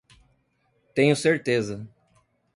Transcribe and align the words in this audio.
Tenho 0.95 1.15
certeza 1.15 1.87